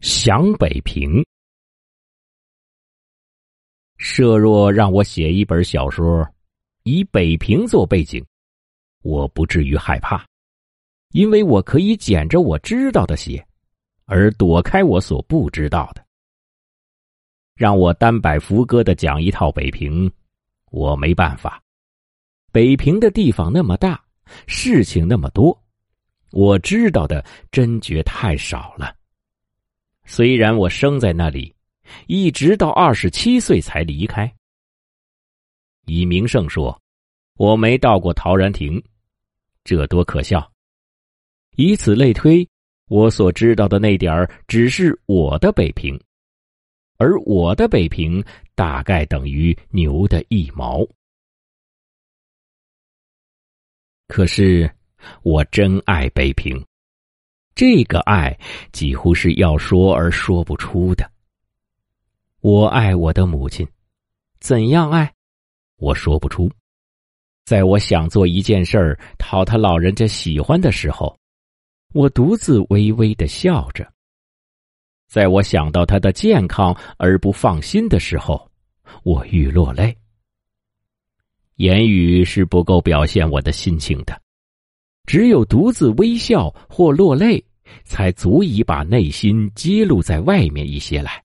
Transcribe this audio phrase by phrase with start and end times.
[0.00, 1.22] 想北平。
[3.98, 6.26] 设若让我写一本小说，
[6.84, 8.24] 以北平做背景，
[9.02, 10.24] 我不至于害怕，
[11.10, 13.46] 因为我可以捡着我知道的写，
[14.06, 16.02] 而躲开我所不知道的。
[17.54, 20.10] 让我单摆浮歌的讲一套北平，
[20.70, 21.62] 我没办法。
[22.50, 24.02] 北平的地方那么大，
[24.46, 25.62] 事情那么多，
[26.30, 27.22] 我知道的
[27.52, 28.96] 真觉太少了。
[30.12, 31.54] 虽然我生在那里，
[32.08, 34.28] 一直到二十七岁才离开。
[35.86, 36.76] 以明胜说，
[37.36, 38.82] 我没到过陶然亭，
[39.62, 40.50] 这多可笑！
[41.54, 42.46] 以此类推，
[42.88, 45.96] 我所知道的那点儿只是我的北平，
[46.98, 48.20] 而我的北平
[48.56, 50.84] 大概等于牛的一毛。
[54.08, 54.68] 可是，
[55.22, 56.60] 我真爱北平。
[57.60, 58.34] 这个爱
[58.72, 61.12] 几乎是要说而说不出的。
[62.40, 63.68] 我爱我的母亲，
[64.40, 65.12] 怎样爱，
[65.76, 66.50] 我说不出。
[67.44, 71.14] 在我想做一件事儿讨他老人家喜欢的时候，
[71.92, 73.84] 我独自微微的笑着；
[75.06, 78.50] 在我想到他的健康而不放心的时候，
[79.02, 79.94] 我欲落泪。
[81.56, 84.18] 言语是不够表现我的心情的。
[85.04, 87.44] 只有独自微笑或落泪，
[87.84, 91.22] 才足以把内心揭露在外面一些来。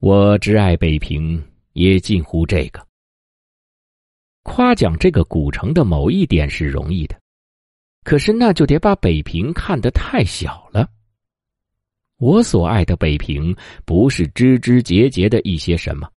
[0.00, 2.86] 我只爱北平，也近乎这个。
[4.42, 7.20] 夸奖这个古城的某一点是容易的，
[8.04, 10.88] 可是那就得把北平看得太小了。
[12.18, 16.10] 我所爱的北平，不是枝枝节节的一些什么。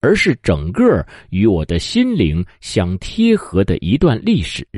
[0.00, 4.68] 而是整个与我的心灵相贴合的一段历史，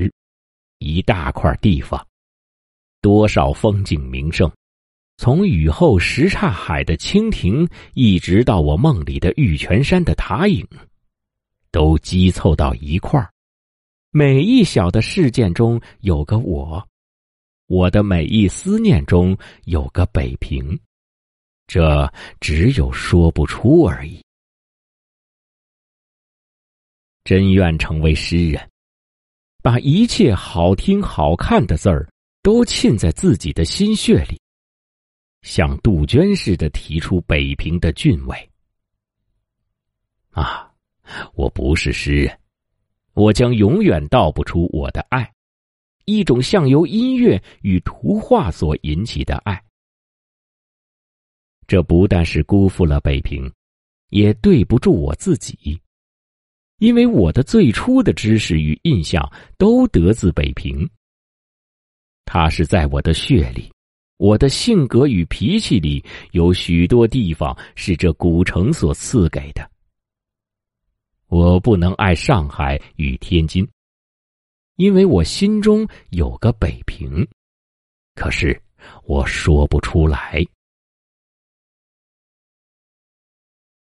[0.79, 2.07] 一大块地方，
[3.07, 4.51] 多少风景名胜，
[5.17, 10.67] 从雨后什刹海的蜻蜓，一直到我梦里的玉泉山的塔影，
[11.71, 13.31] 都积凑到一块儿。
[14.11, 16.85] 每一小的事件中有个我，
[17.69, 20.77] 我的每一思念中有个北平，
[21.69, 24.21] 这只有说不出而已。
[27.23, 28.69] 真愿成为诗人，
[29.63, 32.09] 把一切好听好看的字儿
[32.47, 34.41] 都沁在自己的心血里，
[35.43, 38.51] 像杜鹃似的提出北平的俊伟。
[40.31, 40.73] 啊，
[41.35, 42.39] 我不是诗人，
[43.15, 45.29] 我将永远道不出我的爱，
[46.05, 49.61] 一种像由音乐与图画所引起的爱。
[51.67, 53.53] 这不但是辜负了北平，
[54.11, 55.83] 也对不住我自己。
[56.79, 60.89] 因为我的最初的知识与印象都得自北平，
[62.27, 63.73] 它是在我的血里，
[64.19, 69.67] 我的性格与脾气里有许多地方是这古城所赐给的。
[71.29, 73.67] 我不能爱上海与天津，
[74.77, 77.27] 因为我心中有个北平，
[78.15, 78.61] 可是
[79.05, 80.45] 我说不出来。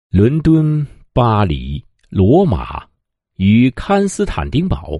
[0.09, 1.83] 伦敦、巴黎。
[2.09, 2.89] 罗马
[3.35, 4.99] 与康斯坦丁堡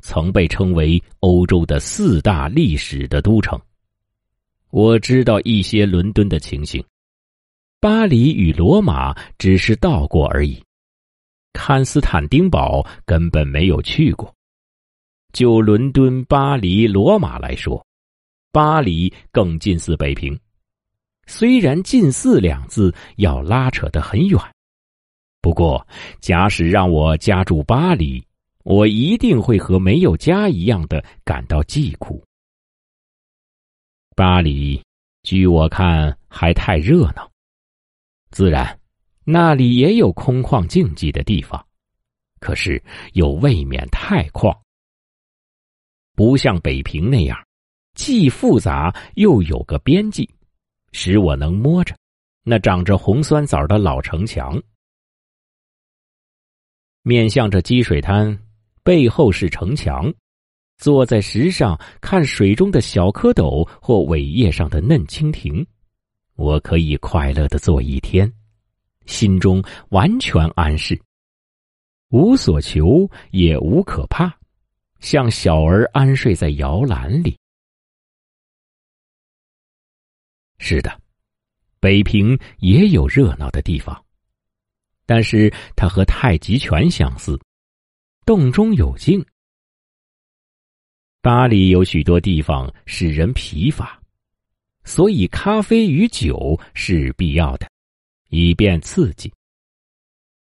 [0.00, 3.60] 曾被称为欧洲的四大历史的都城。
[4.70, 6.84] 我知道一些伦敦的情形，
[7.80, 10.62] 巴黎与罗马只是到过而已，
[11.52, 14.34] 康斯坦丁堡根本没有去过。
[15.32, 17.84] 就伦敦、巴黎、罗马来说，
[18.50, 20.38] 巴黎更近似北平，
[21.26, 24.40] 虽然“近似”两字要拉扯得很远。
[25.40, 25.86] 不过，
[26.20, 28.22] 假使让我家住巴黎，
[28.68, 32.22] 我一定会和没有家一样的感到寂苦。
[34.14, 34.84] 巴黎，
[35.22, 37.32] 据我看还太热闹。
[38.30, 38.78] 自然，
[39.24, 41.66] 那里也有空旷静寂的地方，
[42.40, 42.82] 可是
[43.14, 44.54] 又未免太旷，
[46.14, 47.42] 不像北平那样，
[47.94, 50.28] 既复杂又有个边际，
[50.92, 51.96] 使我能摸着
[52.42, 54.62] 那长着红酸枣的老城墙。
[57.00, 58.38] 面向着积水滩，
[58.88, 60.10] 背后是城墙。
[60.78, 65.66] 坐在石上看水中的小蝌蚪或苇叶上的嫩蜻蜓，
[66.36, 68.32] 我可以快乐的坐一天，
[69.04, 70.98] 心中完全安适，
[72.08, 74.34] 无所求也无可怕，
[75.00, 77.36] 像小儿安睡在摇篮里。
[80.56, 80.98] 是的，
[81.78, 84.02] 北平也有热闹的地方。
[85.04, 87.38] 但是它和太极拳相似，
[88.28, 89.24] 动中有静。
[91.22, 93.98] 巴黎有许多地方使人疲乏，
[94.84, 97.66] 所以咖啡与酒是必要的，
[98.28, 99.32] 以便刺激。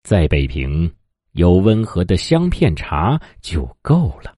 [0.05, 0.91] 在北平，
[1.33, 4.35] 有温和的香片茶就够了。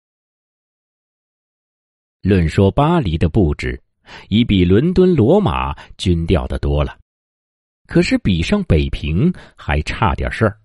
[2.23, 3.81] 论说巴黎的布置，
[4.29, 6.99] 已比伦敦、罗马均调的多了，
[7.87, 10.61] 可是比上北平还差点事儿。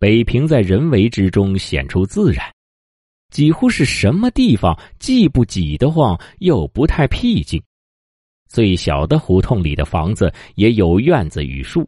[0.00, 2.50] 北平在人为之中显出自然，
[3.30, 7.62] 几乎是什么地方既不挤得慌，又不太僻静。
[8.48, 11.86] 最小的胡同里的房子也有院子与树，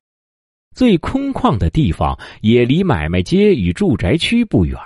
[0.75, 4.79] 最空旷的地方也离买卖街与住宅区不远。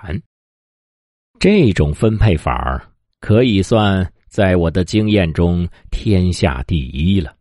[1.40, 2.88] 这种分配法儿
[3.18, 7.36] 可以算在我的经验中天下第一了。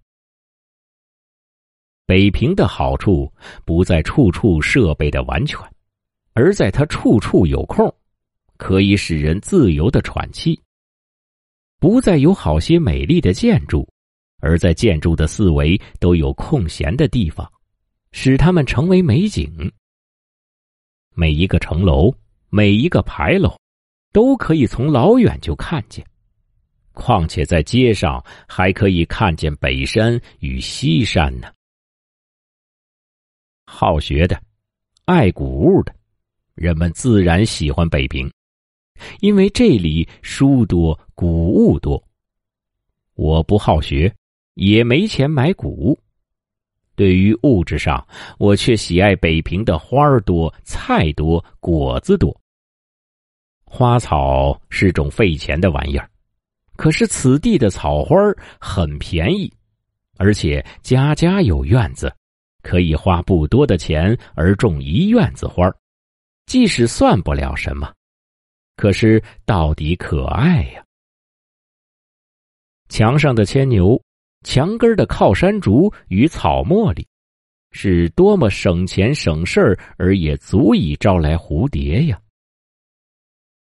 [2.07, 3.31] 北平的好处
[3.65, 5.59] 不在处处设备的完全，
[6.35, 7.91] 而在它处处有空，
[8.57, 10.53] 可以使人自由的喘气；
[11.79, 13.87] 不再有好些美丽的建筑。
[14.39, 17.49] 而在建筑的四围都有空闲的地方，
[18.11, 19.49] 使它们成为美景。
[21.15, 22.13] 每一个城楼，
[22.49, 23.57] 每一个牌楼，
[24.11, 26.05] 都可以从老远就看见。
[26.91, 31.51] 况且在街上还可以看见北山与西山呢。
[33.65, 34.39] 好学的，
[35.05, 35.95] 爱古物的，
[36.55, 38.31] 人们自然喜欢北平，
[39.19, 42.03] 因为这里书多，古物多。
[43.13, 44.13] 我不好学。
[44.55, 45.99] 也没钱买谷物，
[46.95, 48.07] 对于物质上，
[48.37, 52.33] 我却喜爱北平的花儿多、菜多、果子多。
[53.65, 56.09] 花草是种费钱的玩意儿，
[56.77, 58.15] 可是此地的草花
[58.57, 59.51] 很便宜，
[60.15, 62.09] 而且家家有院子，
[62.63, 65.69] 可以花不多的钱而种一院子花
[66.45, 67.93] 即使算不了什么，
[68.75, 70.83] 可是到底可爱呀。
[72.89, 74.01] 墙上的牵牛。
[74.43, 77.07] 墙根的靠山竹与草茉莉，
[77.71, 82.21] 是多么省钱省事儿，而也足以招来蝴蝶呀！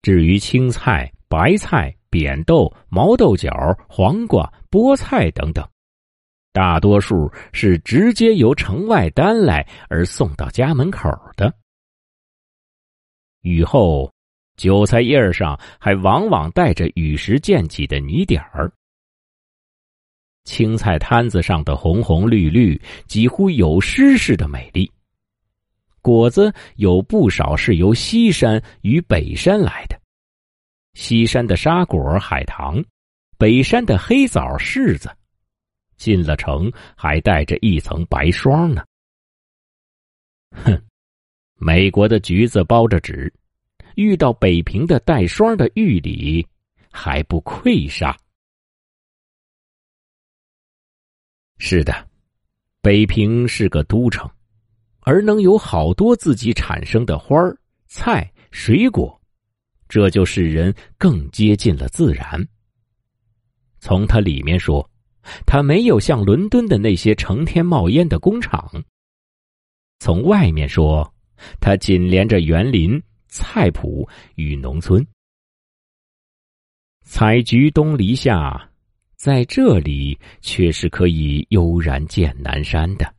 [0.04, 3.50] 至于青菜、白菜、扁豆、毛豆角、
[3.90, 5.68] 黄瓜、菠菜等等，
[6.54, 11.52] 大多数是直接由城外担来而送到家门口的。
[13.42, 14.12] 雨后，
[14.56, 18.72] 韭菜叶上还往往带着雨时溅起的泥点儿。
[20.44, 24.90] 青菜摊子上的红红绿绿，几乎有诗似的美丽。
[26.02, 30.00] 果子有不少是由西山与北山来的，
[30.94, 32.82] 西山的沙果、海棠，
[33.38, 35.12] 北山的黑枣、柿子，
[35.98, 38.86] 进了城还带着一层白霜呢。
[40.52, 40.82] 哼，
[41.58, 43.34] 美国的橘子包着纸，
[43.96, 46.46] 遇到北平的带霜的玉里，
[46.92, 48.16] 还不溃杀。
[51.58, 52.08] 是的，
[52.82, 54.30] 北平是个都城，
[55.00, 57.58] 而能有好多自己产生的花儿、
[57.88, 59.20] 菜、水果，
[59.90, 62.48] 这就使人更接近了自然。
[63.80, 64.88] 从它里面说，
[65.48, 68.80] 它没有像伦敦的那些成天冒烟的工厂；
[69.98, 71.12] 从外面说，
[71.60, 75.06] 它紧连着园林、菜圃与农村。
[77.02, 78.70] 采菊东篱下。
[79.18, 83.14] 在这里却是可以悠然见南山的。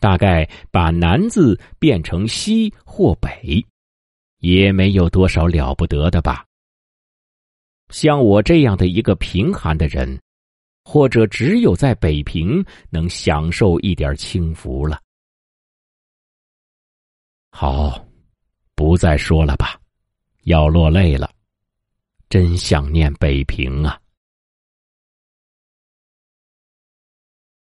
[0.00, 3.64] 大概把“南”字变成“西”或“北”，
[4.42, 6.44] 也没有多少了不得的吧。
[7.90, 10.20] 像我这样的一个贫寒的人，
[10.82, 15.00] 或者只有在北平能享受一点清福了。
[17.54, 18.02] 好，
[18.74, 19.78] 不再说了吧，
[20.44, 21.30] 要落泪了。
[22.30, 24.00] 真想念北平啊！